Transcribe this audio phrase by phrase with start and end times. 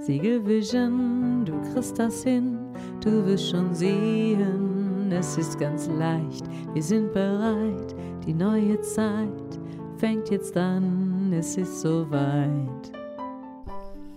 [0.00, 2.58] Siegelvision, du kriegst das hin,
[3.00, 9.58] du wirst schon sehen, es ist ganz leicht, wir sind bereit, die neue Zeit
[9.98, 12.92] fängt jetzt an, es ist soweit.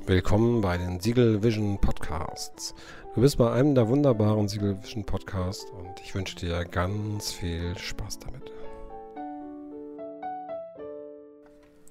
[0.06, 2.76] Willkommen bei den Siegel Vision Podcasts.
[3.16, 7.78] Du bist bei einem der wunderbaren Siegel Vision Podcasts und ich wünsche dir ganz viel
[7.78, 8.52] Spaß damit.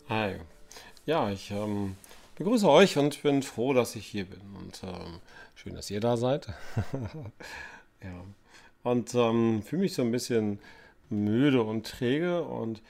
[0.09, 0.37] Hi.
[1.07, 1.97] Ja, ich ähm,
[2.41, 4.41] begrüße euch und bin froh, dass ich hier bin.
[4.59, 5.21] Und ähm,
[5.55, 6.47] schön, dass ihr da seid.
[8.03, 8.25] ja.
[8.83, 10.59] Und ähm, fühle mich so ein bisschen
[11.11, 12.43] müde und träge.
[12.43, 12.81] Und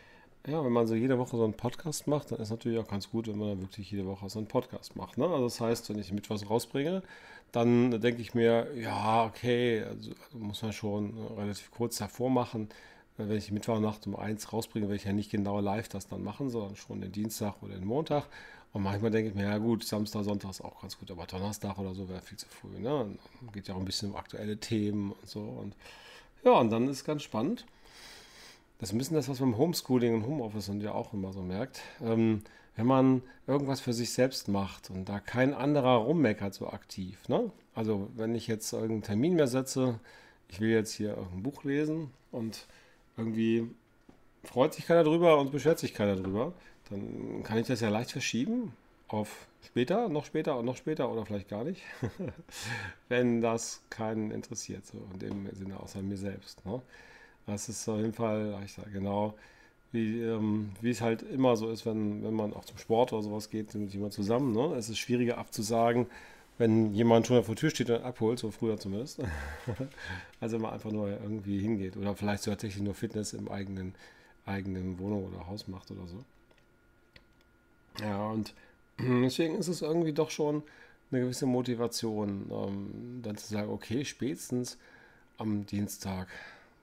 [0.47, 3.11] ja, wenn man so jede Woche so einen Podcast macht, dann ist natürlich auch ganz
[3.11, 5.19] gut, wenn man dann wirklich jede Woche so einen Podcast macht.
[5.19, 5.25] Ne?
[5.25, 7.03] Also das heißt, wenn ich mit was rausbringe,
[7.51, 12.69] dann denke ich mir, ja, okay, also, also muss man schon relativ kurz davor machen.
[13.17, 16.51] Wenn ich Mittwochnacht um eins rausbringe, werde ich ja nicht genau live das dann machen,
[16.51, 18.27] sondern schon den Dienstag oder den Montag.
[18.73, 21.77] Und manchmal denke ich mir, ja gut, Samstag, Sonntag ist auch ganz gut, aber Donnerstag
[21.79, 22.79] oder so wäre viel zu früh.
[22.79, 23.19] Ne?
[23.53, 25.41] Geht ja auch ein bisschen um aktuelle Themen und so.
[25.41, 25.75] Und
[26.45, 27.67] ja, und dann ist ganz spannend.
[28.79, 31.33] Das ist ein bisschen das, was man im Homeschooling und Homeoffice und ja auch immer
[31.33, 31.83] so merkt.
[32.01, 32.43] Ähm,
[32.77, 37.29] wenn man irgendwas für sich selbst macht und da kein anderer rummeckert so aktiv.
[37.29, 37.51] Ne?
[37.75, 39.99] Also wenn ich jetzt irgendeinen Termin mehr setze,
[40.49, 42.67] ich will jetzt hier irgendein Buch lesen und
[43.17, 43.69] irgendwie
[44.45, 46.55] freut sich keiner drüber und beschwert sich keiner drüber
[46.91, 48.73] dann kann ich das ja leicht verschieben
[49.09, 51.83] auf später, noch später und noch später oder vielleicht gar nicht,
[53.09, 56.65] wenn das keinen interessiert, so in dem Sinne außer mir selbst.
[56.65, 56.81] Ne?
[57.47, 59.35] Das ist auf jeden Fall, ich sage genau,
[59.93, 63.23] wie, ähm, wie es halt immer so ist, wenn, wenn man auch zum Sport oder
[63.23, 64.53] sowas geht, sind jemand zusammen.
[64.53, 64.77] Ne?
[64.77, 66.07] Es ist schwieriger abzusagen,
[66.59, 69.21] wenn jemand schon vor der Tür steht und abholt, so früher zumindest.
[70.41, 73.95] also wenn man einfach nur irgendwie hingeht oder vielleicht so tatsächlich nur Fitness im eigenen,
[74.47, 76.25] eigenen Wohnung oder Haus macht oder so.
[78.01, 78.55] Ja, und
[78.99, 80.63] deswegen ist es irgendwie doch schon
[81.11, 84.79] eine gewisse Motivation, ähm, dann zu sagen, okay, spätestens
[85.39, 86.29] am Dienstag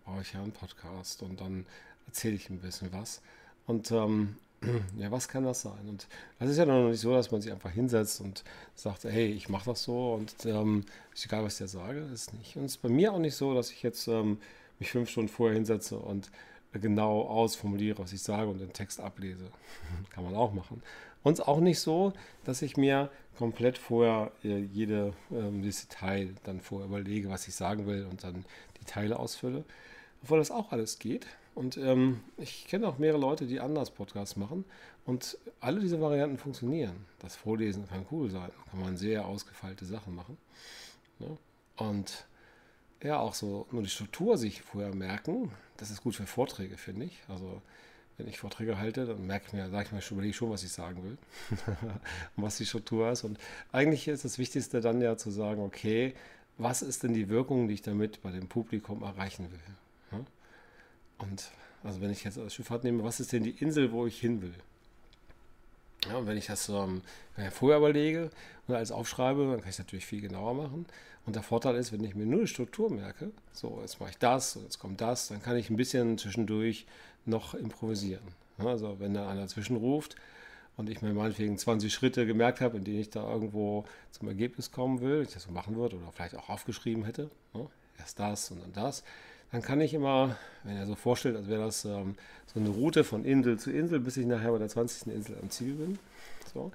[0.06, 1.66] brauche ich ja einen Podcast und dann
[2.08, 3.22] erzähle ich ein bisschen was.
[3.68, 4.36] Und ähm,
[4.98, 5.88] ja, was kann das sein?
[5.88, 6.08] Und
[6.40, 8.44] das ist ja noch nicht so, dass man sich einfach hinsetzt und
[8.76, 10.84] sagt, hey, ich mache das so und ähm,
[11.14, 12.56] ist egal, was ich dir sage, ist nicht.
[12.58, 14.40] Und es ist bei mir auch nicht so, dass ich jetzt ähm,
[14.80, 16.30] mich fünf Stunden vorher hinsetze und
[16.74, 19.50] genau ausformuliere, was ich sage und den Text ablese.
[20.10, 20.82] Kann man auch machen.
[21.28, 22.14] Und auch nicht so,
[22.46, 27.86] dass ich mir komplett vorher äh, jede ähm, Detail dann vorher überlege, was ich sagen
[27.86, 28.46] will und dann
[28.80, 29.66] die Teile ausfülle.
[30.24, 31.28] Obwohl das auch alles geht.
[31.54, 34.64] Und ähm, ich kenne auch mehrere Leute, die anders Podcasts machen.
[35.06, 36.96] Und alle diese Varianten funktionieren.
[37.20, 38.50] Das Vorlesen kann cool sein.
[38.72, 40.38] Kann man sehr ausgefeilte Sachen machen.
[41.20, 41.38] Ne?
[41.76, 42.26] Und
[43.04, 45.52] ja, auch so nur die Struktur sich vorher merken.
[45.76, 47.20] Das ist gut für Vorträge, finde ich.
[47.28, 47.62] Also
[48.18, 50.64] wenn ich Vorträge halte, dann merke ich mir, sage ich mir schon, überlege schon, was
[50.64, 51.18] ich sagen will
[52.36, 53.24] was die Struktur ist.
[53.24, 53.38] Und
[53.72, 56.14] eigentlich ist das Wichtigste dann ja zu sagen, okay,
[56.58, 59.60] was ist denn die Wirkung, die ich damit bei dem Publikum erreichen will?
[61.20, 61.52] Und
[61.84, 64.42] also wenn ich jetzt als Schifffahrt nehme, was ist denn die Insel, wo ich hin
[64.42, 64.54] will?
[66.08, 67.02] Ja, und wenn ich das ähm,
[67.52, 68.30] vorher überlege
[68.68, 70.86] und alles aufschreibe, dann kann ich es natürlich viel genauer machen.
[71.26, 74.18] Und der Vorteil ist, wenn ich mir nur die Struktur merke, so jetzt mache ich
[74.18, 76.86] das und jetzt kommt das, dann kann ich ein bisschen zwischendurch
[77.28, 78.24] noch improvisieren.
[78.58, 80.16] Also wenn da einer zwischenruft
[80.78, 84.72] und ich mir meinetwegen 20 Schritte gemerkt habe, in denen ich da irgendwo zum Ergebnis
[84.72, 87.68] kommen will, ich das so machen würde oder vielleicht auch aufgeschrieben hätte, ne?
[88.00, 89.04] erst das und dann das,
[89.52, 92.16] dann kann ich immer, wenn er so vorstellt, als wäre das ähm,
[92.46, 95.14] so eine Route von Insel zu Insel, bis ich nachher bei der 20.
[95.14, 96.00] Insel am Ziel bin,
[96.54, 96.72] so,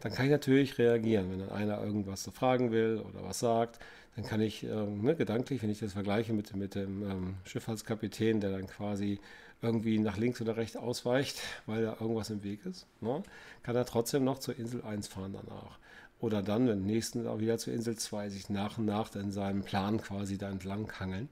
[0.00, 3.78] dann kann ich natürlich reagieren, wenn dann einer irgendwas so fragen will oder was sagt,
[4.16, 8.40] dann kann ich ähm, ne, gedanklich, wenn ich das vergleiche mit, mit dem ähm, Schifffahrtskapitän,
[8.40, 9.20] der dann quasi
[9.62, 13.22] irgendwie nach links oder rechts ausweicht, weil da irgendwas im Weg ist, ne,
[13.62, 15.78] kann er trotzdem noch zur Insel 1 fahren danach.
[16.18, 19.62] Oder dann, wenn nächsten auch wieder zur Insel 2 sich nach und nach in seinem
[19.62, 21.28] Plan quasi da entlang hangeln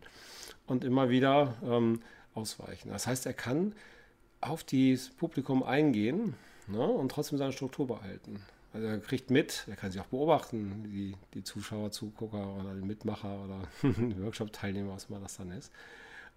[0.66, 2.00] und immer wieder ähm,
[2.34, 2.90] ausweichen.
[2.90, 3.74] Das heißt, er kann
[4.41, 6.34] auf das Publikum eingehen
[6.66, 8.41] ne, und trotzdem seine Struktur behalten.
[8.74, 12.84] Also er kriegt mit, er kann sich auch beobachten, die, die Zuschauer, Zugucker oder die
[12.84, 13.60] Mitmacher oder
[14.24, 15.72] Workshop-Teilnehmer, was immer das dann ist.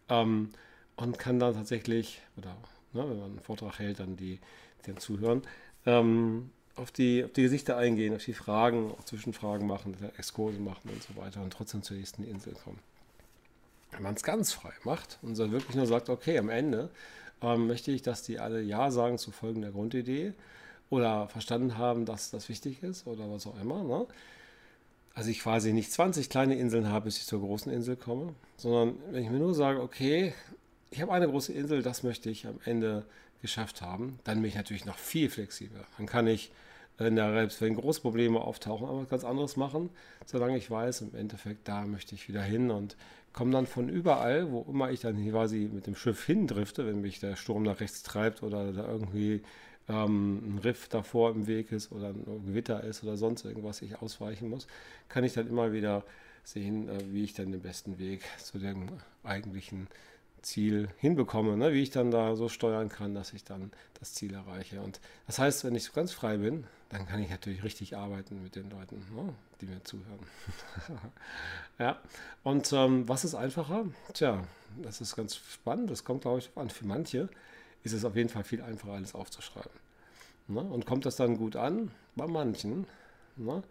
[0.08, 0.52] Ähm,
[0.98, 2.58] und kann dann tatsächlich, oder
[2.94, 4.40] ne, wenn man einen Vortrag hält, dann die,
[4.86, 5.44] die dann zuhören,
[5.86, 10.90] ähm, auf, die, auf die Gesichter eingehen, auf die Fragen, auch Zwischenfragen machen, Exkurse machen
[10.90, 12.80] und so weiter und trotzdem zur nächsten Insel kommen.
[13.92, 16.90] Wenn man es ganz frei macht und dann wirklich nur sagt, okay, am Ende
[17.42, 20.34] ähm, möchte ich, dass die alle Ja sagen zu folgender Grundidee
[20.90, 23.84] oder verstanden haben, dass das wichtig ist oder was auch immer.
[23.84, 24.06] Ne?
[25.14, 28.98] Also ich quasi nicht 20 kleine Inseln habe, bis ich zur großen Insel komme, sondern
[29.12, 30.34] wenn ich mir nur sage, okay,
[30.90, 33.06] ich habe eine große Insel, das möchte ich am Ende
[33.42, 35.86] geschafft haben, dann bin ich natürlich noch viel flexibler.
[35.98, 36.52] Dann kann ich
[36.98, 39.90] wenn, da, wenn große Probleme auftauchen, aber ganz anderes machen,
[40.26, 42.96] solange ich weiß, im Endeffekt, da möchte ich wieder hin und
[43.34, 47.20] komme dann von überall, wo immer ich dann quasi mit dem Schiff hindrifte, wenn mich
[47.20, 49.44] der Sturm nach rechts treibt oder da irgendwie
[49.88, 54.02] ähm, ein Riff davor im Weg ist oder ein Gewitter ist oder sonst irgendwas ich
[54.02, 54.68] ausweichen muss,
[55.08, 56.04] kann ich dann immer wieder
[56.44, 58.90] sehen, äh, wie ich dann den besten Weg zu dem
[59.24, 59.88] eigentlichen
[60.42, 61.74] Ziel hinbekomme, ne?
[61.74, 64.82] wie ich dann da so steuern kann, dass ich dann das Ziel erreiche.
[64.82, 68.42] Und das heißt, wenn ich so ganz frei bin, dann kann ich natürlich richtig arbeiten
[68.44, 69.34] mit den Leuten, ne?
[69.62, 70.20] die mir zuhören.
[71.80, 72.00] ja,
[72.44, 73.86] und ähm, was ist einfacher?
[74.14, 74.44] Tja,
[74.82, 76.70] das ist ganz spannend, das kommt, glaube ich, an.
[76.70, 77.30] Für manche
[77.84, 79.72] ist es auf jeden Fall viel einfacher, alles aufzuschreiben.
[80.48, 80.62] Ne?
[80.62, 81.92] Und kommt das dann gut an?
[82.16, 82.88] Bei manchen.
[83.36, 83.64] Ne?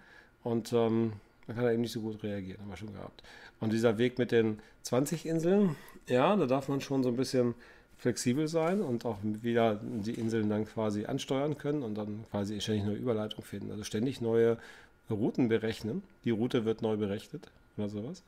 [0.43, 1.15] Und ähm,
[1.47, 3.23] man kann er eben nicht so gut reagieren, haben wir schon gehabt.
[3.61, 5.77] Und dieser Weg mit den 20 Inseln,
[6.09, 7.55] ja, da darf man schon so ein bisschen
[7.99, 12.85] flexibel sein und auch wieder die Inseln dann quasi ansteuern können und dann quasi ständig
[12.85, 13.71] neue Überleitung finden.
[13.71, 14.59] Also ständig neue
[15.09, 16.03] Routen berechnen.
[16.25, 18.23] Die Route wird neu berechnet oder sowas.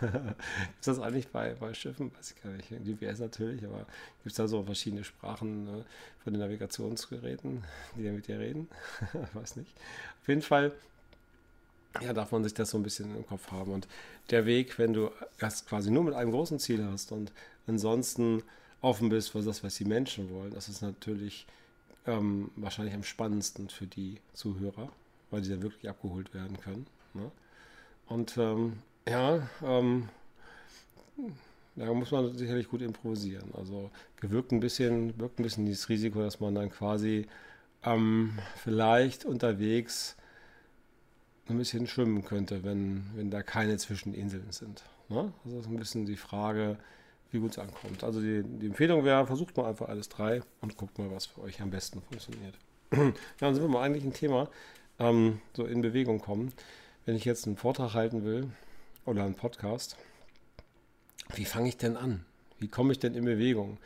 [0.78, 2.12] ist das eigentlich bei, bei Schiffen?
[2.16, 2.68] Weiß ich gar nicht.
[2.68, 5.84] GPS natürlich, aber gibt es da so verschiedene Sprachen ne,
[6.22, 7.64] von den Navigationsgeräten,
[7.96, 8.68] die mit dir reden?
[9.34, 9.74] Weiß nicht.
[10.20, 10.72] Auf jeden Fall
[12.00, 13.72] ja, darf man sich das so ein bisschen im Kopf haben.
[13.72, 13.88] Und
[14.30, 17.32] der Weg, wenn du das quasi nur mit einem großen Ziel hast und
[17.66, 18.42] ansonsten
[18.80, 21.46] offen bist für das, was die Menschen wollen, das ist natürlich
[22.06, 24.90] ähm, wahrscheinlich am spannendsten für die Zuhörer,
[25.30, 26.86] weil die dann wirklich abgeholt werden können.
[27.14, 27.30] Ne?
[28.06, 28.78] Und ähm,
[29.08, 30.08] ja, ähm,
[31.76, 33.50] da muss man sicherlich gut improvisieren.
[33.56, 33.90] Also
[34.20, 37.26] gewirkt ein bisschen, wirkt ein bisschen dieses Risiko, dass man dann quasi
[37.84, 40.16] ähm, vielleicht unterwegs
[41.48, 44.84] ein bisschen schwimmen könnte, wenn, wenn da keine Zwischeninseln sind.
[45.08, 45.32] Ne?
[45.44, 46.78] Also das ist ein bisschen die Frage,
[47.30, 48.04] wie gut es ankommt.
[48.04, 51.40] Also die, die Empfehlung wäre, versucht mal einfach alles drei und guckt mal, was für
[51.42, 52.54] euch am besten funktioniert.
[52.92, 54.48] ja, dann sind wir mal eigentlich ein Thema,
[54.98, 56.52] ähm, so in Bewegung kommen.
[57.04, 58.48] Wenn ich jetzt einen Vortrag halten will
[59.04, 59.96] oder einen Podcast,
[61.34, 62.24] wie fange ich denn an?
[62.58, 63.78] Wie komme ich denn in Bewegung?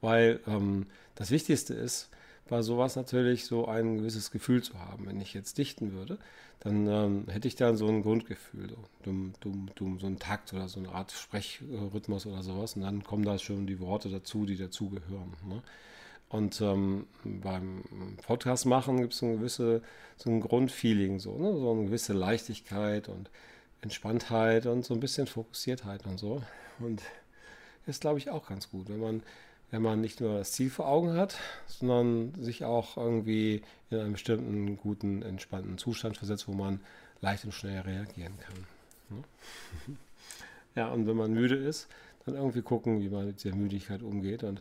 [0.00, 2.10] Weil ähm, das Wichtigste ist,
[2.48, 5.06] bei sowas natürlich so ein gewisses Gefühl zu haben.
[5.06, 6.18] Wenn ich jetzt dichten würde,
[6.60, 10.52] dann ähm, hätte ich dann so ein Grundgefühl, so dumm, dumm, dumm, so ein Takt
[10.52, 12.76] oder so eine Art Sprechrhythmus oder sowas.
[12.76, 15.32] Und dann kommen da schon die Worte dazu, die dazugehören.
[15.46, 15.62] Ne?
[16.28, 17.82] Und ähm, beim
[18.26, 19.82] Podcast machen gibt es ein gewisse,
[20.16, 21.52] so ein Grundfeeling, so, ne?
[21.52, 23.30] so eine gewisse Leichtigkeit und
[23.82, 26.42] Entspanntheit und so ein bisschen Fokussiertheit und so.
[26.78, 27.02] Und
[27.86, 29.22] ist, glaube ich, auch ganz gut, wenn man
[29.70, 34.12] wenn man nicht nur das Ziel vor Augen hat, sondern sich auch irgendwie in einen
[34.12, 36.80] bestimmten guten, entspannten Zustand versetzt, wo man
[37.20, 39.16] leicht und schnell reagieren kann.
[39.16, 39.24] Ne?
[40.76, 41.88] Ja, und wenn man müde ist,
[42.26, 44.42] dann irgendwie gucken, wie man mit der Müdigkeit umgeht.
[44.42, 44.60] Und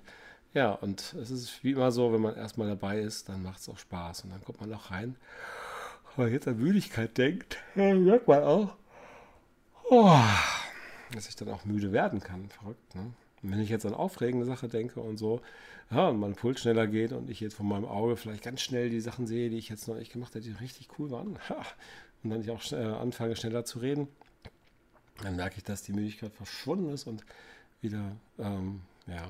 [0.54, 3.70] ja, und es ist wie immer so, wenn man erstmal dabei ist, dann macht es
[3.70, 4.26] auch Spaß.
[4.26, 5.16] Und dann kommt man auch rein.
[6.16, 8.76] Wenn man jetzt an Müdigkeit denkt, merkt man auch,
[9.90, 10.20] oh,
[11.14, 12.50] dass ich dann auch müde werden kann.
[12.50, 13.12] Verrückt, ne?
[13.44, 15.42] Und wenn ich jetzt an aufregende Sache denke und so,
[15.92, 18.90] ja, und mein Puls schneller geht und ich jetzt von meinem Auge vielleicht ganz schnell
[18.90, 21.38] die Sachen sehe, die ich jetzt noch nicht gemacht habe, die richtig cool waren,
[22.24, 24.08] und dann ich auch äh, anfange schneller zu reden,
[25.22, 27.24] dann merke ich, dass die Müdigkeit verschwunden ist und
[27.82, 29.28] wieder ähm, ja,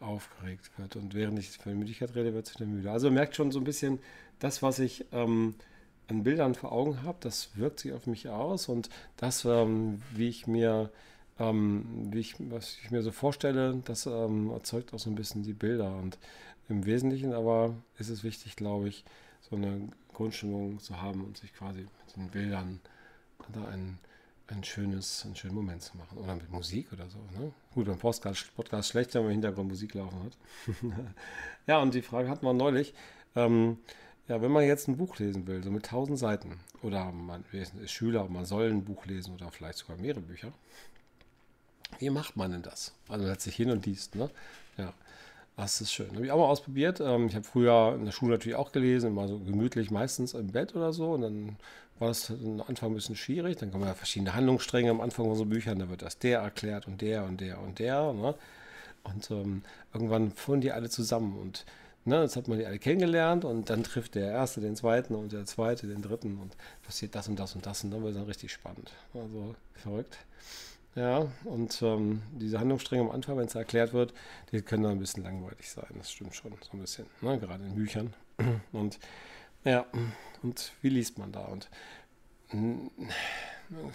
[0.00, 0.96] aufgeregt wird.
[0.96, 2.90] Und während ich von Müdigkeit rede, wird es wieder müde.
[2.90, 3.98] Also merkt schon so ein bisschen,
[4.38, 5.54] das, was ich ähm,
[6.08, 10.28] an Bildern vor Augen habe, das wirkt sich auf mich aus und das, ähm, wie
[10.28, 10.90] ich mir
[11.38, 15.42] ähm, wie ich, was ich mir so vorstelle, das ähm, erzeugt auch so ein bisschen
[15.42, 15.94] die Bilder.
[15.96, 16.18] Und
[16.68, 19.04] im Wesentlichen aber ist es wichtig, glaube ich,
[19.40, 22.80] so eine Grundstimmung zu haben und sich quasi mit den Bildern
[23.52, 23.98] da ein,
[24.46, 26.18] ein schönes, einen schönen Moment zu machen.
[26.18, 27.18] Oder mit Musik oder so.
[27.38, 27.52] Ne?
[27.74, 30.36] Gut, beim Podcast, Podcast schlecht, wenn man im Hintergrund Musik laufen hat.
[31.66, 32.94] ja, und die Frage hat man neulich.
[33.36, 33.78] Ähm,
[34.28, 37.74] ja, wenn man jetzt ein Buch lesen will, so mit tausend Seiten, oder man ist
[37.90, 40.52] Schüler, man soll ein Buch lesen oder vielleicht sogar mehrere Bücher,
[41.98, 42.92] wie macht man denn das?
[43.08, 44.30] Also setzt sich hin und liest, ne?
[44.76, 44.92] Ja.
[45.56, 46.10] Das ist schön.
[46.14, 47.00] Habe ich auch mal ausprobiert.
[47.00, 50.48] Ähm, ich habe früher in der Schule natürlich auch gelesen, immer so gemütlich, meistens im
[50.48, 51.12] Bett oder so.
[51.12, 51.56] Und dann
[52.00, 53.58] war das am Anfang ein bisschen schwierig.
[53.58, 55.78] Dann kommen ja verschiedene Handlungsstränge am Anfang so Büchern.
[55.78, 58.12] Da wird das der erklärt und der und der und der.
[58.12, 58.34] Ne?
[59.04, 61.38] Und ähm, irgendwann fuhren die alle zusammen.
[61.38, 61.64] Und
[62.04, 63.44] ne, jetzt hat man die alle kennengelernt.
[63.44, 66.36] Und dann trifft der Erste den Zweiten und der Zweite den Dritten.
[66.38, 67.84] Und passiert das und das und das.
[67.84, 68.90] Und dann wird es dann richtig spannend.
[69.14, 70.18] Also verrückt.
[70.94, 74.14] Ja, und ähm, diese Handlungsstränge am Anfang, wenn es erklärt wird,
[74.52, 75.88] die können dann ein bisschen langweilig sein.
[75.96, 77.38] Das stimmt schon, so ein bisschen, ne?
[77.38, 78.14] gerade in Büchern.
[78.72, 78.98] Und
[79.64, 79.86] ja,
[80.42, 81.46] und wie liest man da?
[81.46, 81.70] Und
[82.50, 82.90] hm,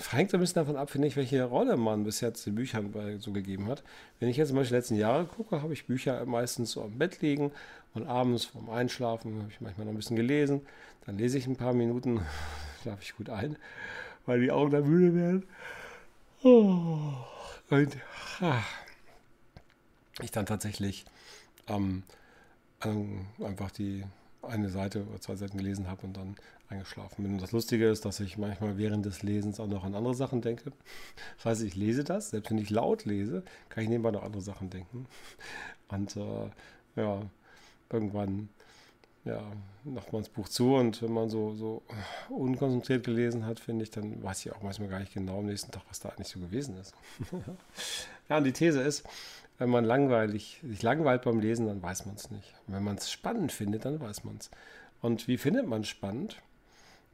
[0.09, 3.31] hängt ein bisschen davon ab, finde ich, welche Rolle man bis jetzt den Büchern so
[3.31, 3.83] gegeben hat.
[4.19, 6.97] Wenn ich jetzt zum Beispiel die letzten Jahre gucke, habe ich Bücher meistens so am
[6.97, 7.51] Bett liegen
[7.93, 10.61] Und abends vorm Einschlafen habe ich manchmal noch ein bisschen gelesen.
[11.05, 12.21] Dann lese ich ein paar Minuten,
[12.81, 13.57] schlafe ich gut ein,
[14.25, 15.43] weil die Augen dann müde werden.
[16.43, 16.99] Oh.
[17.69, 17.97] Und
[20.21, 21.05] ich dann tatsächlich
[21.67, 22.03] ähm,
[23.39, 24.03] einfach die
[24.41, 26.35] eine Seite oder zwei Seiten gelesen habe und dann
[26.69, 27.33] eingeschlafen bin.
[27.33, 30.41] Und das Lustige ist, dass ich manchmal während des Lesens auch noch an andere Sachen
[30.41, 30.71] denke.
[31.37, 34.41] Das heißt, ich lese das, selbst wenn ich laut lese, kann ich nebenbei noch andere
[34.41, 35.07] Sachen denken.
[35.89, 36.49] Und äh,
[36.95, 37.21] ja,
[37.91, 38.49] irgendwann
[39.25, 39.41] ja,
[39.83, 41.83] macht man das Buch zu und wenn man so, so
[42.29, 45.71] unkonzentriert gelesen hat, finde ich, dann weiß ich auch manchmal gar nicht genau am nächsten
[45.71, 46.93] Tag, was da eigentlich so gewesen ist.
[48.29, 49.03] ja, und die These ist,
[49.57, 52.53] wenn man langweilig, sich langweilt beim Lesen, dann weiß man es nicht.
[52.65, 54.49] Und wenn man es spannend findet, dann weiß man es.
[55.01, 56.41] Und wie findet man es spannend?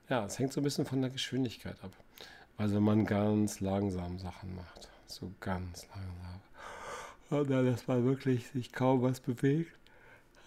[0.10, 1.92] Ja, es hängt so ein bisschen von der Geschwindigkeit ab.
[2.58, 4.90] Also wenn man ganz langsam Sachen macht.
[5.08, 6.42] So ganz langsam.
[7.32, 9.72] Und dann, dass man wirklich sich kaum was bewegt.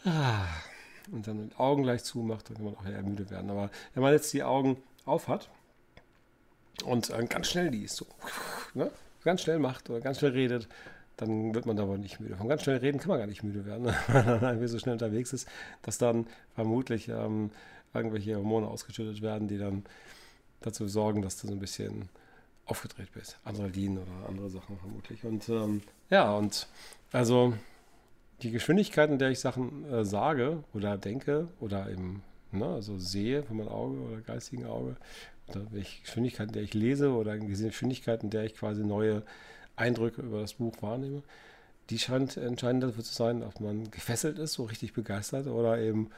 [0.04, 0.46] Ah.
[1.12, 3.50] Und dann die Augen gleich zumacht, dann kann man auch eher müde werden.
[3.50, 5.48] Aber wenn man jetzt die Augen auf hat
[6.84, 8.06] und ganz schnell liest, so,
[8.74, 8.90] ne?
[9.24, 10.68] ganz schnell macht oder ganz schnell redet,
[11.16, 12.36] dann wird man da wohl nicht müde.
[12.36, 14.94] Von ganz schnell reden kann man gar nicht müde werden, weil man irgendwie so schnell
[14.94, 15.48] unterwegs ist,
[15.82, 17.50] dass dann vermutlich ähm,
[17.92, 19.84] irgendwelche Hormone ausgeschüttet werden, die dann
[20.60, 22.08] dazu sorgen, dass du so ein bisschen
[22.66, 23.38] aufgedreht bist.
[23.44, 25.24] Adrenalin oder andere Sachen vermutlich.
[25.24, 26.68] Und ähm, ja, und
[27.12, 27.54] also
[28.42, 33.42] die Geschwindigkeit, in der ich Sachen äh, sage oder denke oder eben ne, also sehe
[33.42, 34.96] von meinem Auge oder geistigen Auge,
[35.48, 39.22] oder welche Geschwindigkeit, in der ich lese oder Geschwindigkeit, in der ich quasi neue
[39.76, 41.22] Eindrücke über das Buch wahrnehme,
[41.90, 46.10] die scheint entscheidend dafür zu sein, ob man gefesselt ist, so richtig begeistert oder eben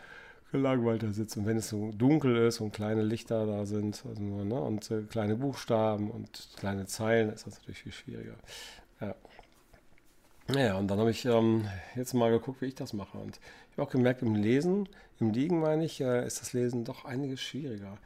[0.51, 1.37] gelangweilt da sitzt.
[1.37, 5.03] Und wenn es so dunkel ist und kleine Lichter da sind also ne, und äh,
[5.03, 8.35] kleine Buchstaben und kleine Zeilen, ist das natürlich viel schwieriger.
[9.01, 9.15] Ja.
[10.53, 13.19] Naja, und dann habe ich ähm, jetzt mal geguckt, wie ich das mache.
[13.19, 13.39] Und
[13.71, 14.89] ich habe auch gemerkt, im Lesen,
[15.21, 17.99] im Liegen meine ich, äh, ist das Lesen doch einiges schwieriger.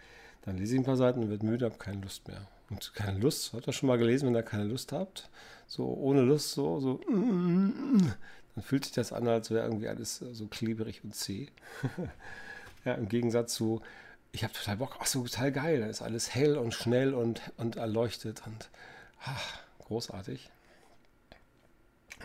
[0.42, 2.46] Dann lese ich ein paar Seiten und wird müde, habe keine Lust mehr.
[2.68, 5.30] Und keine Lust, habt ihr schon mal gelesen, wenn ihr keine Lust habt?
[5.66, 8.14] So ohne Lust, so, so, dann
[8.62, 11.48] fühlt sich das an, als wäre irgendwie alles so klebrig und zäh.
[12.84, 13.80] ja, im Gegensatz zu,
[14.32, 17.40] ich habe total Bock, ach so, total geil, da ist alles hell und schnell und,
[17.56, 18.68] und erleuchtet und
[19.20, 20.50] ach, großartig.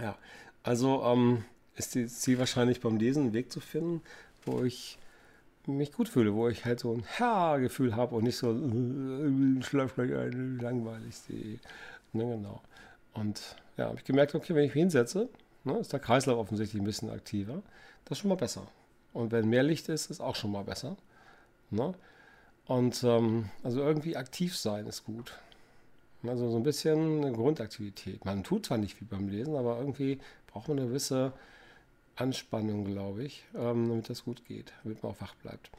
[0.01, 0.17] Ja,
[0.63, 4.01] also ähm, ist das Ziel wahrscheinlich beim Lesen einen Weg zu finden,
[4.45, 4.97] wo ich
[5.65, 9.95] mich gut fühle, wo ich halt so ein Ha-Gefühl habe und nicht so äh, schlaf
[9.95, 11.15] gleich ein, langweilig.
[12.13, 12.61] Ne, genau.
[13.13, 15.29] Und ja, habe ich gemerkt, okay, wenn ich mich hinsetze,
[15.63, 17.61] ne, ist der Kreislauf offensichtlich ein bisschen aktiver.
[18.05, 18.67] Das ist schon mal besser.
[19.13, 20.97] Und wenn mehr Licht ist, ist auch schon mal besser.
[21.71, 21.93] Ne?
[22.65, 25.33] Und ähm, also irgendwie aktiv sein ist gut.
[26.23, 28.25] Also so ein bisschen eine Grundaktivität.
[28.25, 31.31] Man tut zwar nicht viel beim Lesen, aber irgendwie braucht man eine gewisse
[32.15, 35.69] Anspannung, glaube ich, ähm, damit das gut geht, damit man auch wach bleibt.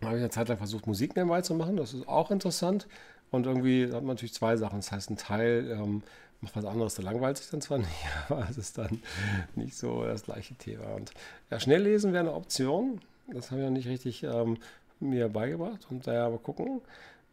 [0.00, 1.76] Da habe ich eine Zeit lang versucht, Musik nebenbei zu machen.
[1.76, 2.88] Das ist auch interessant.
[3.30, 4.78] Und irgendwie hat man natürlich zwei Sachen.
[4.78, 6.02] Das heißt, ein Teil ähm,
[6.40, 9.02] macht was anderes, der langweilt sich dann zwar nicht, aber es ist dann
[9.54, 10.94] nicht so das gleiche Thema.
[10.94, 11.12] Und
[11.50, 13.00] ja, schnell lesen wäre eine Option.
[13.28, 14.58] Das habe ich noch nicht richtig ähm,
[15.00, 15.86] mir beigebracht.
[15.90, 16.80] Und daher aber gucken,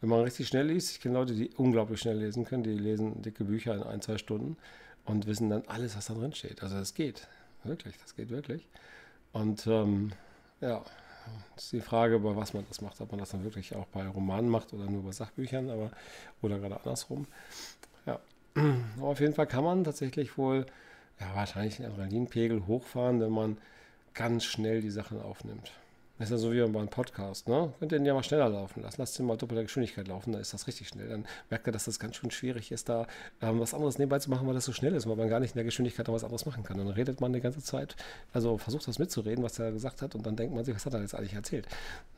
[0.02, 0.92] wenn man richtig schnell liest.
[0.92, 2.64] Ich kenne Leute, die unglaublich schnell lesen können.
[2.64, 4.58] Die lesen dicke Bücher in ein, zwei Stunden
[5.06, 6.64] und wissen dann alles, was da drin steht.
[6.64, 7.28] Also das geht.
[7.64, 8.68] Wirklich, das geht wirklich.
[9.32, 10.12] Und ähm,
[10.60, 10.84] ja,
[11.56, 13.00] das ist die Frage, bei was man das macht.
[13.00, 15.92] Ob man das dann wirklich auch bei Romanen macht oder nur bei Sachbüchern, aber
[16.42, 17.28] oder gerade andersrum.
[18.06, 18.20] Ja,
[18.98, 20.66] aber auf jeden Fall kann man tatsächlich wohl
[21.20, 23.58] ja, wahrscheinlich den Adrenalinpegel hochfahren, wenn man
[24.14, 25.72] ganz schnell die Sachen aufnimmt.
[26.22, 27.74] Das ist ja so wie beim Podcast, ne?
[27.80, 28.98] Könnt ihr den ja mal schneller laufen lassen.
[29.00, 31.10] Lasst ihn mal doppelte Geschwindigkeit laufen, dann ist das richtig schnell.
[31.10, 33.08] Dann merkt ihr, dass das ganz schön schwierig ist, da
[33.42, 35.54] ähm, was anderes nebenbei zu machen, weil das so schnell ist, weil man gar nicht
[35.54, 36.78] in der Geschwindigkeit noch was anderes machen kann.
[36.78, 37.96] Dann redet man die ganze Zeit,
[38.34, 40.94] also versucht das mitzureden, was er gesagt hat, und dann denkt man sich, was hat
[40.94, 41.68] er jetzt eigentlich erzählt?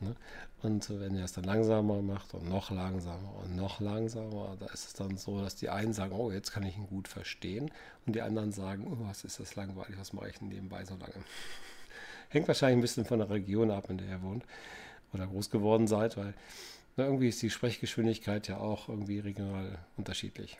[0.00, 0.14] Ne?
[0.60, 4.86] Und wenn er es dann langsamer macht und noch langsamer und noch langsamer, da ist
[4.86, 7.70] es dann so, dass die einen sagen, oh, jetzt kann ich ihn gut verstehen,
[8.04, 10.94] und die anderen sagen, oh, was ist das langweilig, was mache ich denn nebenbei so
[10.94, 11.24] lange?
[12.34, 14.44] Hängt wahrscheinlich ein bisschen von der Region ab, in der ihr wohnt
[15.12, 16.34] oder groß geworden seid, weil
[16.96, 20.58] na, irgendwie ist die Sprechgeschwindigkeit ja auch irgendwie regional unterschiedlich.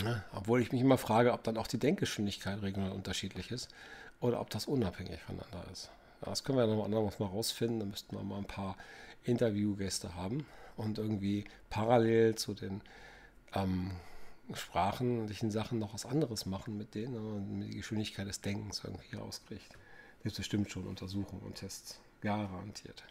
[0.00, 3.68] Ja, obwohl ich mich immer frage, ob dann auch die Denkgeschwindigkeit regional unterschiedlich ist
[4.20, 5.90] oder ob das unabhängig voneinander ist.
[6.20, 7.80] Ja, das können wir dann noch mal rausfinden.
[7.80, 8.76] Da müssten wir mal ein paar
[9.24, 12.80] Interviewgäste haben und irgendwie parallel zu den
[13.54, 13.90] ähm,
[14.54, 19.76] sprachlichen Sachen noch was anderes machen mit denen und die Geschwindigkeit des Denkens irgendwie rauskriegt
[20.22, 22.00] gibt es bestimmt schon Untersuchungen und Tests.
[22.20, 23.02] Garantiert.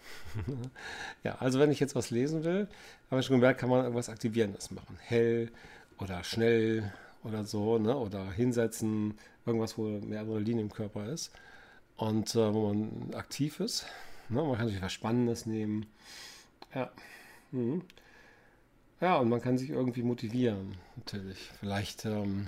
[1.24, 2.70] ja, also wenn ich jetzt was lesen will,
[3.10, 4.98] habe ich schon gemerkt, kann man irgendwas Aktivierendes machen.
[5.02, 5.52] Hell
[6.00, 7.96] oder schnell oder so, ne?
[7.98, 11.32] oder hinsetzen, irgendwas, wo mehr Adrenalin im Körper ist
[11.98, 13.86] und äh, wo man aktiv ist.
[14.30, 14.42] Ne?
[14.42, 15.88] Man kann natürlich was Spannendes nehmen.
[16.74, 16.90] Ja.
[17.52, 17.84] Mhm.
[19.02, 21.50] Ja, und man kann sich irgendwie motivieren, natürlich.
[21.60, 22.48] Vielleicht, ähm,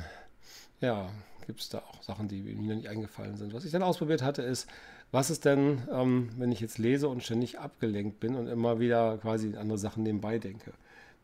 [0.82, 1.10] ja,
[1.45, 3.53] gibt es da auch Sachen, die mir nicht eingefallen sind.
[3.53, 4.67] Was ich dann ausprobiert hatte, ist,
[5.12, 9.17] was ist denn, ähm, wenn ich jetzt lese und ständig abgelenkt bin und immer wieder
[9.19, 10.73] quasi andere Sachen nebenbei denke?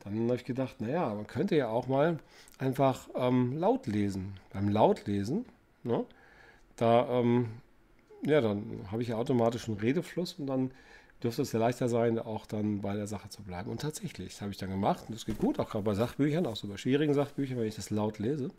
[0.04, 2.20] Dann habe ich gedacht, naja, man könnte ja auch mal
[2.58, 4.34] einfach ähm, laut lesen.
[4.54, 5.46] Beim Lautlesen,
[5.84, 6.06] ne,
[6.78, 7.48] da, ähm,
[8.24, 10.72] ja, dann habe ich ja automatisch einen Redefluss und dann
[11.24, 13.70] dürfte es ja leichter sein, auch dann bei der Sache zu bleiben.
[13.70, 16.46] Und tatsächlich, das habe ich dann gemacht und das geht gut, auch gerade bei Sachbüchern,
[16.46, 18.52] auch so bei schwierigen Sachbüchern, wenn ich das laut lese,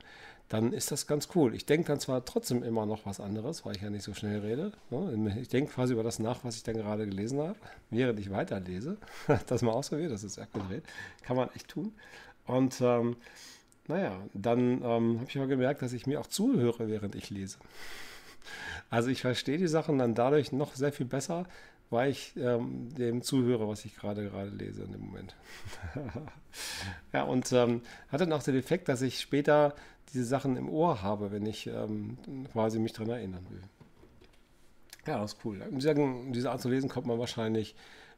[0.50, 1.54] dann ist das ganz cool.
[1.54, 4.40] Ich denke dann zwar trotzdem immer noch was anderes, weil ich ja nicht so schnell
[4.40, 4.73] rede.
[4.90, 5.38] Ne?
[5.40, 7.54] Ich denke quasi über das nach, was ich dann gerade gelesen habe,
[7.90, 8.97] während ich weiterlese.
[9.47, 10.83] das mal ausprobiert, das ist abgedreht.
[11.23, 11.95] Kann man echt tun.
[12.47, 13.16] Und ähm,
[13.87, 17.59] naja, dann ähm, habe ich aber gemerkt, dass ich mir auch zuhöre, während ich lese.
[18.90, 21.47] Also ich verstehe die Sachen dann dadurch noch sehr viel besser,
[21.90, 25.35] weil ich ähm, dem zuhöre, was ich gerade gerade lese in dem Moment.
[27.12, 29.75] ja, und ähm, hat dann auch den Effekt, dass ich später
[30.12, 32.16] diese Sachen im Ohr habe, wenn ich ähm,
[32.52, 33.62] quasi mich daran erinnern will.
[35.06, 35.61] Ja, das ist cool.
[35.62, 37.75] In dieser Art zu lesen kommt man wahrscheinlich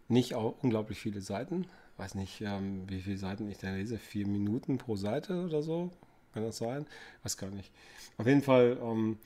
[0.08, 1.66] nicht auf unglaublich viele Seiten.
[1.96, 3.98] Weiß nicht, ähm, wie viele Seiten ich da lese.
[3.98, 5.90] Vier Minuten pro Seite oder so.
[6.34, 6.86] Kann das sein?
[7.22, 7.70] Weiß gar nicht.
[8.16, 9.18] Auf jeden Fall ähm,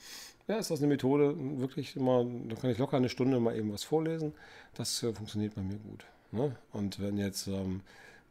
[0.49, 3.73] ja, ist das eine Methode, wirklich immer, da kann ich locker eine Stunde mal eben
[3.73, 4.33] was vorlesen.
[4.75, 6.05] Das äh, funktioniert bei mir gut.
[6.31, 6.57] Ne?
[6.73, 7.81] Und wenn jetzt ähm,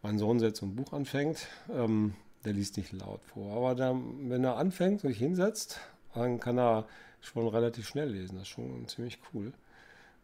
[0.02, 2.14] mein Sohn jetzt ein Buch anfängt, ähm,
[2.46, 3.56] der liest nicht laut vor.
[3.56, 5.80] Aber der, wenn er anfängt und sich hinsetzt,
[6.14, 6.88] dann kann er
[7.20, 8.36] schon relativ schnell lesen.
[8.36, 9.52] Das ist schon ziemlich cool.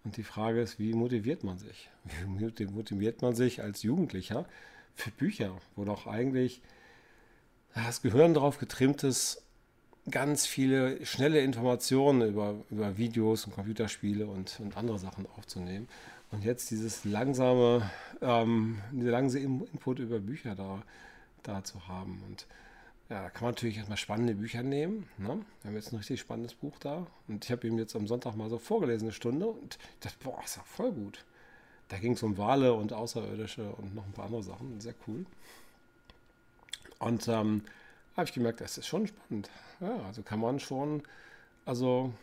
[0.04, 1.90] Und die Frage ist, wie motiviert man sich?
[2.58, 4.46] Wie motiviert man sich als Jugendlicher
[4.96, 6.62] für Bücher, wo doch eigentlich
[7.74, 9.44] das Gehirn darauf getrimmt ist,
[10.10, 15.88] ganz viele schnelle Informationen über, über Videos und Computerspiele und, und andere Sachen aufzunehmen.
[16.32, 17.90] Und jetzt dieses langsame,
[18.22, 20.82] ähm, diese langsame Input über Bücher da,
[21.44, 22.24] da zu haben.
[22.28, 22.48] Und
[23.10, 25.10] ja, da kann man natürlich erstmal spannende Bücher nehmen.
[25.18, 25.42] Ne?
[25.62, 27.06] Wir haben jetzt ein richtig spannendes Buch da.
[27.28, 29.48] Und ich habe ihm jetzt am Sonntag mal so vorgelesen, eine Stunde.
[29.48, 31.26] Und ich dachte, boah, ist ja voll gut.
[31.90, 34.80] Da ging es um Wale und Außerirdische und noch ein paar andere Sachen.
[34.80, 35.26] Sehr cool.
[37.00, 37.66] Und ähm,
[38.16, 39.50] habe ich gemerkt, das ist schon spannend.
[39.80, 41.04] Ja, also kann man schon
[41.66, 42.14] also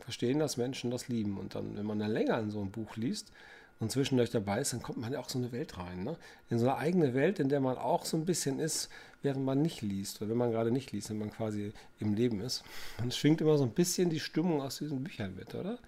[0.00, 1.38] verstehen, dass Menschen das lieben.
[1.38, 3.32] Und dann, wenn man dann länger in so ein Buch liest
[3.80, 6.04] und zwischendurch dabei ist, dann kommt man ja auch so eine Welt rein.
[6.04, 6.16] Ne?
[6.50, 8.88] In so eine eigene Welt, in der man auch so ein bisschen ist,
[9.22, 10.20] während man nicht liest.
[10.20, 12.64] Oder wenn man gerade nicht liest, wenn man quasi im Leben ist.
[13.06, 15.78] Es schwingt immer so ein bisschen die Stimmung aus diesen Büchern mit, oder?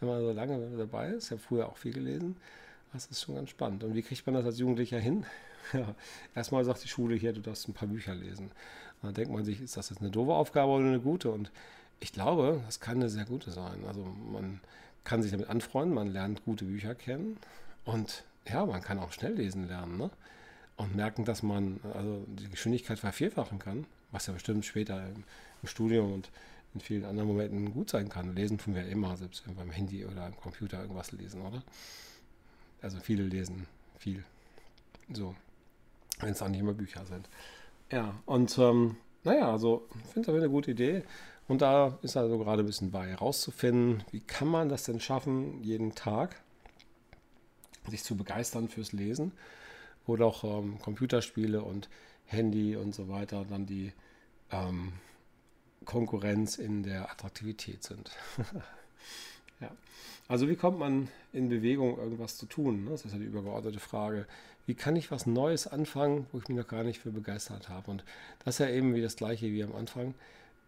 [0.00, 2.36] Wenn man so lange dabei ist, ich habe früher auch viel gelesen.
[2.92, 3.84] Das ist schon ganz spannend.
[3.84, 5.24] Und wie kriegt man das als Jugendlicher hin?
[5.74, 5.94] Ja,
[6.34, 8.50] erstmal sagt die Schule hier, du darfst ein paar Bücher lesen.
[9.02, 11.30] Da denkt man sich, ist das jetzt eine doofe Aufgabe oder eine gute?
[11.30, 11.50] Und
[12.00, 13.84] ich glaube, das kann eine sehr gute sein.
[13.86, 14.60] Also man
[15.04, 17.38] kann sich damit anfreunden, man lernt gute Bücher kennen
[17.84, 20.10] und ja, man kann auch schnell lesen lernen ne?
[20.76, 25.24] und merken, dass man also die Geschwindigkeit vervierfachen kann, was ja bestimmt später im,
[25.62, 26.30] im Studium und
[26.74, 28.34] in vielen anderen Momenten gut sein kann.
[28.34, 31.62] Lesen tun wir immer, selbst wenn wir beim Handy oder am Computer irgendwas lesen, oder?
[32.82, 33.66] Also viele lesen
[33.98, 34.24] viel.
[35.12, 35.34] So,
[36.20, 37.28] wenn es auch nicht immer Bücher sind.
[37.90, 41.04] Ja, und ähm, naja, also ich finde das eine gute Idee.
[41.48, 45.62] Und da ist also gerade ein bisschen bei herauszufinden, wie kann man das denn schaffen,
[45.62, 46.42] jeden Tag
[47.88, 49.32] sich zu begeistern fürs Lesen,
[50.06, 51.88] wo doch ähm, Computerspiele und
[52.26, 53.92] Handy und so weiter dann die
[54.50, 54.92] ähm,
[55.86, 58.10] Konkurrenz in der Attraktivität sind.
[59.60, 59.70] ja.
[60.28, 62.84] Also wie kommt man in Bewegung, irgendwas zu tun?
[62.84, 62.90] Ne?
[62.90, 64.26] Das ist ja die übergeordnete Frage
[64.68, 67.90] wie kann ich was Neues anfangen, wo ich mich noch gar nicht für begeistert habe.
[67.90, 68.04] Und
[68.44, 70.14] das ist ja eben wie das gleiche wie am Anfang.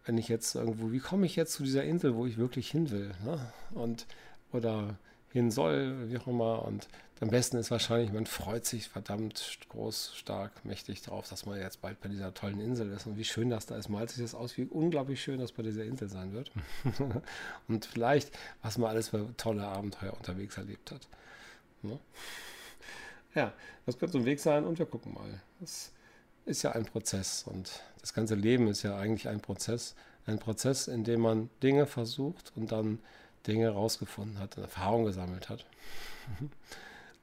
[0.05, 2.89] Wenn ich jetzt irgendwo, wie komme ich jetzt zu dieser Insel, wo ich wirklich hin
[2.89, 3.11] will?
[3.23, 3.39] Ne?
[3.75, 4.07] Und
[4.51, 4.95] oder
[5.31, 6.65] hin soll, wie auch immer.
[6.65, 6.87] Und
[7.21, 11.79] am besten ist wahrscheinlich, man freut sich verdammt groß, stark, mächtig drauf, dass man jetzt
[11.79, 13.05] bald bei dieser tollen Insel ist.
[13.05, 15.61] Und wie schön das da ist, malt sich das aus, wie unglaublich schön das bei
[15.61, 16.51] dieser Insel sein wird.
[17.67, 18.31] und vielleicht,
[18.63, 21.07] was man alles für tolle Abenteuer unterwegs erlebt hat.
[21.83, 21.99] Ne?
[23.35, 23.53] Ja,
[23.85, 25.41] das könnte so ein Weg sein und wir gucken mal.
[25.59, 25.91] Das
[26.45, 29.93] ist ja ein Prozess und das ganze Leben ist ja eigentlich ein Prozess.
[30.25, 32.97] Ein Prozess, in dem man Dinge versucht und dann
[33.45, 35.67] Dinge rausgefunden hat, Erfahrung gesammelt hat.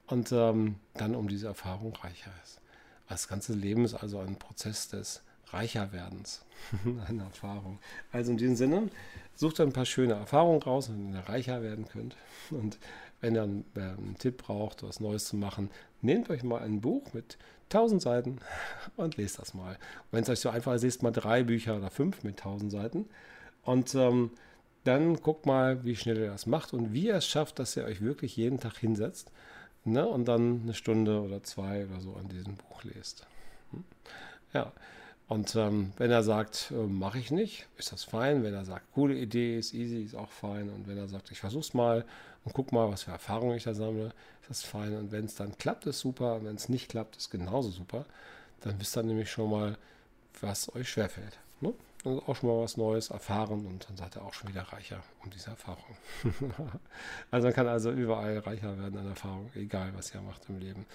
[0.08, 2.60] Und ähm, dann um diese Erfahrung reicher ist.
[3.08, 6.44] Das ganze Leben ist also ein Prozess des Reicherwerdens,
[7.08, 7.78] eine Erfahrung.
[8.12, 8.90] Also in diesem Sinne,
[9.34, 12.16] sucht ein paar schöne Erfahrungen raus, denen ihr reicher werden könnt.
[12.50, 12.78] Und
[13.20, 15.70] wenn ihr einen, äh, einen Tipp braucht, was Neues zu machen,
[16.02, 17.38] nehmt euch mal ein Buch mit
[17.70, 18.38] 1000 Seiten
[18.96, 19.78] und lest das mal.
[20.10, 23.08] Wenn es euch so einfach ist, lest mal drei Bücher oder fünf mit 1000 Seiten.
[23.62, 24.32] Und ähm,
[24.84, 27.84] dann guckt mal, wie schnell ihr das macht und wie ihr es schafft, dass ihr
[27.84, 29.30] euch wirklich jeden Tag hinsetzt
[29.92, 33.26] ne, und dann eine Stunde oder zwei oder so an diesem Buch lest.
[33.72, 33.84] Hm?
[34.52, 34.72] Ja,
[35.28, 38.42] und ähm, wenn er sagt, äh, mache ich nicht, ist das fein.
[38.42, 40.70] Wenn er sagt, coole Idee, ist easy, ist auch fein.
[40.70, 42.06] Und wenn er sagt, ich versuch's mal
[42.44, 44.06] und guck mal, was für Erfahrungen ich da sammle,
[44.40, 44.96] ist das fein.
[44.96, 46.36] Und wenn es dann klappt, ist super.
[46.36, 48.06] Und wenn es nicht klappt, ist genauso super.
[48.62, 49.76] Dann wisst ihr nämlich schon mal,
[50.40, 51.38] was euch schwerfällt.
[51.60, 51.74] Ne?
[52.04, 55.02] Und auch schon mal was Neues erfahren und dann seid ihr auch schon wieder reicher
[55.24, 55.96] um diese Erfahrung.
[57.30, 60.86] also man kann also überall reicher werden an Erfahrung, egal was ihr macht im Leben.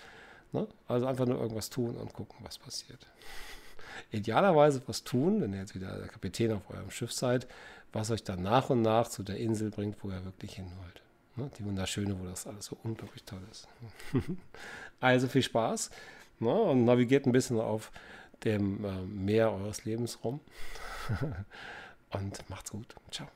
[0.53, 0.65] Ne?
[0.87, 3.05] Also einfach nur irgendwas tun und gucken, was passiert
[4.11, 7.47] idealerweise was tun, wenn ihr jetzt wieder der Kapitän auf eurem Schiff seid,
[7.91, 11.01] was euch dann nach und nach zu der Insel bringt, wo ihr wirklich hin wollt.
[11.35, 11.51] Ne?
[11.57, 13.67] Die wunderschöne, wo das alles so unglaublich toll ist.
[14.99, 15.89] also viel Spaß
[16.39, 16.53] ne?
[16.53, 17.91] und navigiert ein bisschen auf
[18.43, 20.39] dem äh, Meer eures Lebens rum.
[22.11, 22.95] und macht's gut.
[23.11, 23.27] Ciao.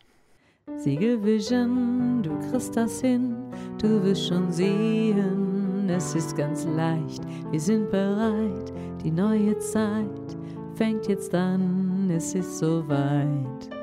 [0.75, 3.35] Siegelvision, du kriegst das hin,
[3.81, 10.37] du wirst schon sehen, es ist ganz leicht, wir sind bereit, die neue Zeit
[10.75, 13.76] fängt jetzt an, es ist soweit.